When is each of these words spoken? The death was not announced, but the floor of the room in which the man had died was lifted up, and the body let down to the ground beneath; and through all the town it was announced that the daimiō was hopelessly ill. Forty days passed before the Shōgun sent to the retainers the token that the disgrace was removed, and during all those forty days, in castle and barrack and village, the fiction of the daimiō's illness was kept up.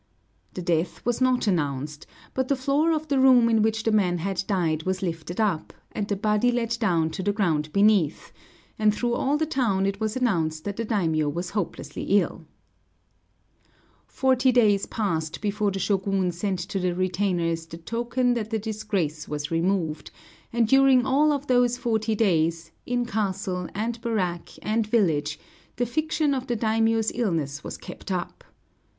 The 0.55 0.63
death 0.63 1.05
was 1.05 1.21
not 1.21 1.45
announced, 1.45 2.07
but 2.33 2.47
the 2.47 2.55
floor 2.55 2.91
of 2.91 3.07
the 3.07 3.19
room 3.19 3.47
in 3.49 3.61
which 3.61 3.83
the 3.83 3.91
man 3.91 4.17
had 4.17 4.43
died 4.47 4.81
was 4.81 5.03
lifted 5.03 5.39
up, 5.39 5.73
and 5.91 6.07
the 6.07 6.15
body 6.15 6.51
let 6.51 6.79
down 6.79 7.11
to 7.11 7.21
the 7.21 7.31
ground 7.31 7.71
beneath; 7.71 8.31
and 8.79 8.95
through 8.95 9.13
all 9.13 9.37
the 9.37 9.45
town 9.45 9.85
it 9.85 9.99
was 9.99 10.17
announced 10.17 10.63
that 10.63 10.77
the 10.77 10.85
daimiō 10.87 11.31
was 11.31 11.51
hopelessly 11.51 12.01
ill. 12.19 12.47
Forty 14.07 14.51
days 14.51 14.87
passed 14.87 15.39
before 15.39 15.69
the 15.69 15.77
Shōgun 15.77 16.33
sent 16.33 16.57
to 16.69 16.79
the 16.79 16.95
retainers 16.95 17.67
the 17.67 17.77
token 17.77 18.33
that 18.33 18.49
the 18.49 18.57
disgrace 18.57 19.27
was 19.27 19.51
removed, 19.51 20.09
and 20.51 20.67
during 20.67 21.05
all 21.05 21.37
those 21.37 21.77
forty 21.77 22.15
days, 22.15 22.71
in 22.87 23.05
castle 23.05 23.69
and 23.75 24.01
barrack 24.01 24.49
and 24.63 24.87
village, 24.87 25.37
the 25.75 25.85
fiction 25.85 26.33
of 26.33 26.47
the 26.47 26.57
daimiō's 26.57 27.11
illness 27.13 27.63
was 27.63 27.77
kept 27.77 28.11
up. 28.11 28.43